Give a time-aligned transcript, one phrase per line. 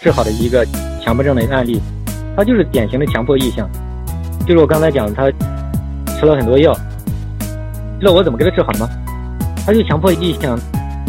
[0.00, 0.64] 治好的一个
[1.02, 1.80] 强迫症的案例，
[2.36, 3.68] 他就是典型的强迫意向，
[4.46, 5.30] 就是我刚才讲的他
[6.12, 6.72] 吃了很多药，
[7.98, 8.88] 知道我怎么给他治好吗？
[9.66, 10.58] 他就强迫意向，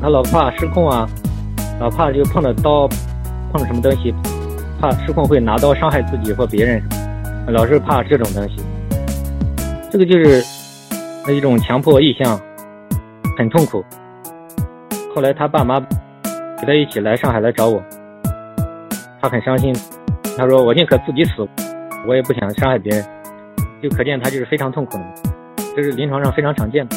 [0.00, 1.08] 他老怕失控啊，
[1.80, 2.88] 老怕就碰到刀，
[3.52, 4.12] 碰到什么东西，
[4.80, 6.82] 怕失控会拿刀伤害自己或别人，
[7.48, 8.56] 老是怕这种东西，
[9.90, 10.44] 这个就是
[11.26, 12.38] 那一种强迫意向，
[13.38, 13.84] 很痛苦。
[15.14, 17.82] 后来他爸妈给他一起来上海来找我，
[19.22, 19.72] 他很伤心，
[20.36, 21.48] 他说我宁可自己死，
[22.08, 23.06] 我也不想伤害别人，
[23.80, 25.04] 就可见他就是非常痛苦的，
[25.76, 26.96] 这是临床上非常常见的。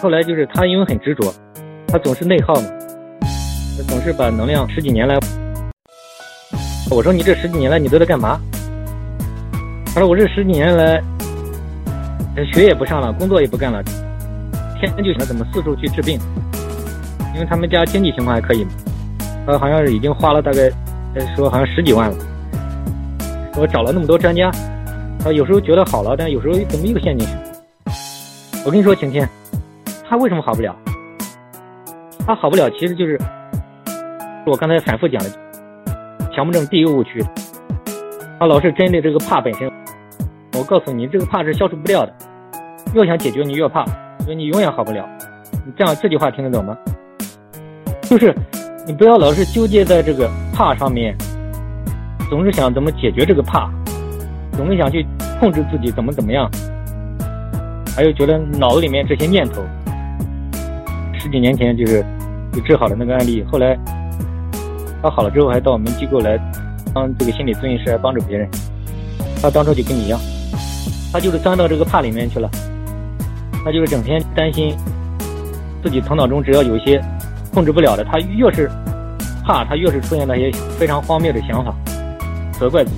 [0.00, 1.34] 后来就是他因为很执着，
[1.88, 2.68] 他总是内耗嘛，
[3.88, 5.18] 总是把能量十几年来，
[6.88, 8.40] 我说你这十几年来你都在干嘛？
[9.92, 11.02] 他说我这十几年来，
[12.52, 13.82] 学也不上了，工作也不干了，
[14.78, 16.20] 天天就想怎么四处去治病。
[17.34, 18.64] 因为他们家经济情况还可以，
[19.46, 20.68] 他好像是已经花了大概，
[21.36, 22.16] 说好像十几万了。
[23.56, 24.50] 我找了那么多专家，
[25.20, 27.34] 他有时候觉得好了，但有时候怎么又陷进去？
[28.64, 29.28] 我跟你说，晴天，
[30.08, 30.74] 他为什么好不了？
[32.26, 33.16] 他好不了，其实就是
[34.44, 35.30] 我刚才反复讲的
[36.34, 37.24] 强迫症第一个误区，
[38.40, 39.70] 他老是针对这个怕本身。
[40.58, 42.12] 我告诉你，这个怕是消除不掉的，
[42.94, 43.84] 越想解决你越怕，
[44.24, 45.08] 所以你永远好不了。
[45.64, 46.76] 你这样这句话听得懂吗？
[48.02, 48.34] 就是
[48.86, 51.12] 你不要老是纠结在这个怕上面，
[52.30, 53.68] 总是想怎么解决这个怕，
[54.52, 55.04] 总是想去
[55.40, 56.48] 控制自己怎么怎么样，
[57.96, 59.60] 还有觉得脑子里面这些念头。
[61.18, 62.00] 十几年前就是
[62.52, 63.76] 就治好了那个案例，后来
[65.02, 66.38] 他好了之后还到我们机构来
[66.94, 68.48] 当这个心理咨询师，来帮助别人。
[69.42, 70.20] 他当初就跟你一样，
[71.12, 72.48] 他就是钻到这个怕里面去了，
[73.64, 74.76] 他就是整天担心
[75.82, 77.02] 自己头脑中只要有一些。
[77.56, 78.70] 控制不了的，他越是
[79.42, 81.74] 怕，他越是出现那些非常荒谬的想法，
[82.52, 82.96] 责怪自己，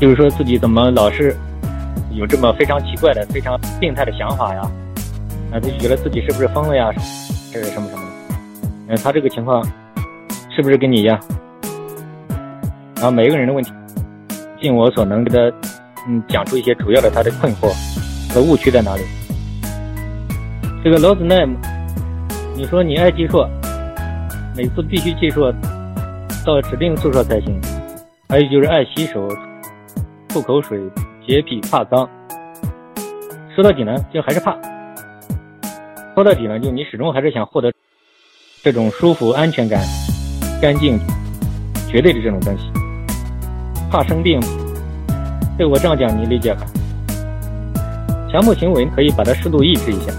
[0.00, 1.36] 就是说自己怎么老是
[2.10, 4.62] 有这么非常奇怪的、非常病态的想法呀？
[4.62, 4.72] 啊，
[5.52, 6.90] 他就觉得自己是不是疯了呀？
[7.52, 8.08] 这是什么什么的？
[8.88, 9.64] 嗯，他这个情况
[10.50, 11.16] 是不是跟你一样？
[12.96, 13.70] 然后每一个人的问题，
[14.60, 15.38] 尽我所能给他
[16.08, 17.72] 嗯讲出一些主要的他的困惑
[18.34, 19.04] 和误区在哪里。
[20.82, 21.46] 这个罗子奈。
[22.56, 23.46] 你说你爱计数，
[24.56, 25.52] 每次必须计数
[26.42, 27.60] 到指定宿舍才行。
[28.30, 29.28] 还有就是爱洗手、
[30.26, 30.80] 吐口水、
[31.26, 32.08] 洁癖、怕脏。
[33.54, 34.56] 说到底呢，就还是怕。
[36.14, 37.70] 说到底呢，就你始终还是想获得
[38.62, 39.78] 这种舒服、安全感、
[40.58, 40.98] 干净、
[41.90, 42.64] 绝对的这种东西。
[43.90, 44.40] 怕生病，
[45.58, 46.62] 对我这样讲你理解吧？
[48.32, 50.10] 强迫行为可以把它适度抑制一下。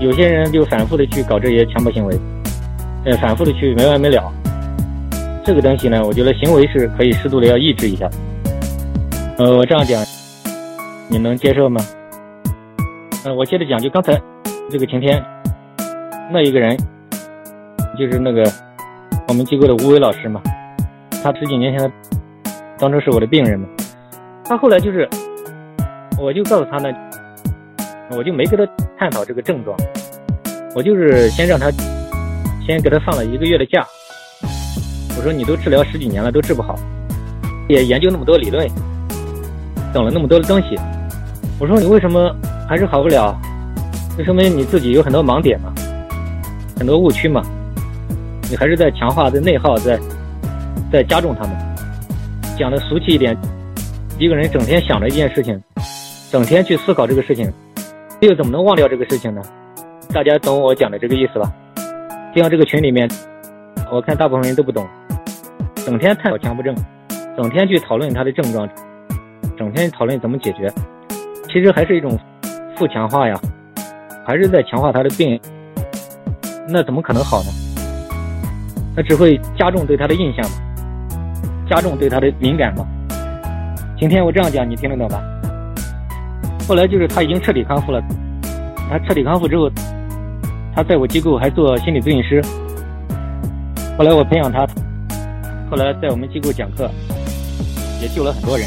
[0.00, 2.14] 有些人就反复的去搞这些强迫行为，
[3.04, 4.32] 呃，反复的去没完没了。
[5.44, 8.08] 这个东西呢，我觉得行为是可以适度的要抑制一下。
[9.38, 10.04] 呃，我这样讲，
[11.08, 11.80] 你能接受吗？
[13.24, 14.20] 呃，我接着讲，就刚才
[14.70, 15.22] 这个晴天，
[16.30, 16.76] 那一个人，
[17.98, 18.44] 就是那个
[19.28, 20.42] 我们机构的吴伟老师嘛，
[21.22, 21.92] 他十几年前
[22.78, 23.66] 当初是我的病人嘛，
[24.44, 25.08] 他后来就是，
[26.20, 26.94] 我就告诉他呢。
[28.16, 28.64] 我就没跟他
[28.98, 29.76] 探讨这个症状，
[30.74, 31.70] 我就是先让他，
[32.66, 33.86] 先给他放了一个月的假。
[35.16, 36.78] 我说你都治疗十几年了，都治不好，
[37.68, 38.66] 也研究那么多理论，
[39.92, 40.78] 懂了那么多的东西。
[41.58, 42.34] 我说你为什么
[42.68, 43.38] 还是好不了？
[44.16, 45.74] 这说明你自己有很多盲点嘛，
[46.78, 47.42] 很多误区嘛，
[48.50, 50.00] 你还是在强化、在内耗、在
[50.90, 51.52] 在加重他们。
[52.58, 53.36] 讲的俗气一点，
[54.18, 55.60] 一个人整天想着一件事情，
[56.30, 57.52] 整天去思考这个事情。
[58.20, 59.42] 又怎么能忘掉这个事情呢？
[60.12, 61.52] 大家懂我讲的这个意思吧？
[62.34, 63.08] 就像这个群里面，
[63.92, 64.86] 我看大部分人都不懂，
[65.84, 66.74] 整天探讨强迫症，
[67.36, 68.68] 整天去讨论他的症状，
[69.58, 70.72] 整天讨论怎么解决，
[71.48, 72.18] 其实还是一种
[72.76, 73.38] 负强化呀，
[74.24, 75.38] 还是在强化他的病。
[76.68, 77.50] 那怎么可能好呢？
[78.96, 80.42] 那只会加重对他的印象，
[81.68, 82.86] 加重对他的敏感嘛。
[83.98, 85.22] 今天我这样讲，你听得懂吧？
[86.68, 88.02] 后来就是他已经彻底康复了，
[88.90, 89.70] 他彻底康复之后，
[90.74, 92.42] 他在我机构还做心理咨询师。
[93.96, 94.66] 后来我培养他，
[95.70, 96.90] 后来在我们机构讲课，
[98.02, 98.66] 也救了很多人。